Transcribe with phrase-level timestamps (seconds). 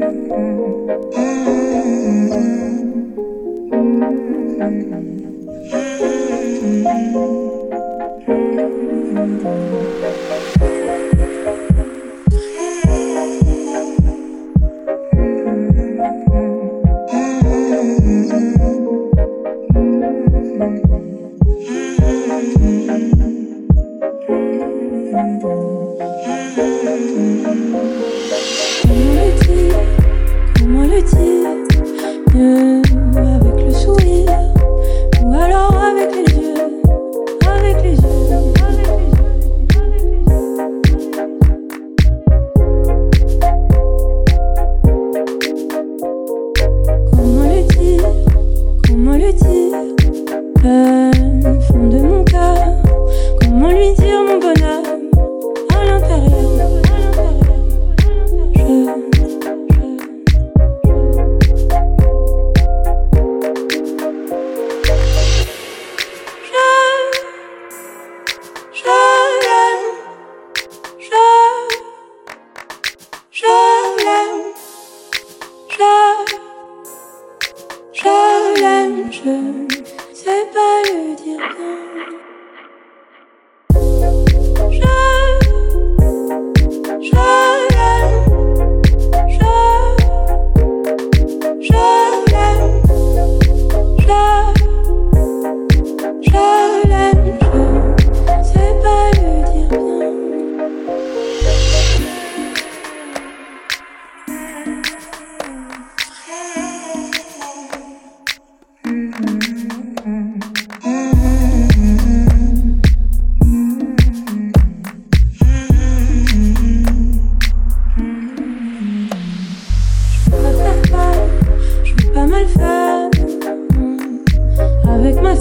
[0.00, 0.98] Mm-hmm.
[49.28, 49.72] lui dire
[50.64, 52.56] le fond de mon cœur
[53.40, 54.82] Comment lui dire mon bonheur
[55.74, 56.82] à l'intérieur
[73.30, 73.46] Je
[74.04, 74.52] l'aime,
[75.68, 75.94] je,
[77.92, 78.37] je
[79.06, 79.68] 人
[80.12, 82.27] 在白雨天空。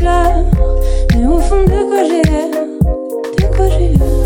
[0.00, 0.44] reste.
[1.14, 2.50] Mais au fond, de quoi j'ai l'air
[3.38, 4.21] De quoi j'ai l'air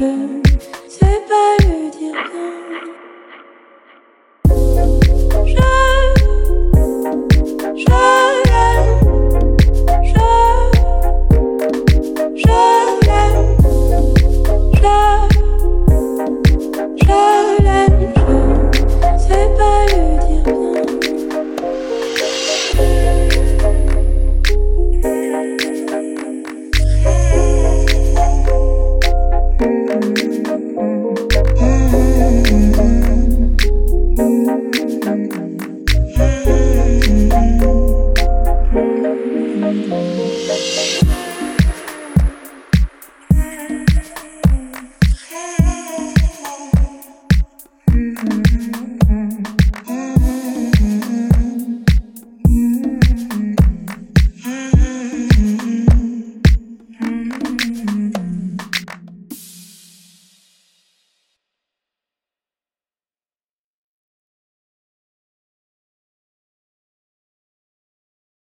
[0.00, 0.49] return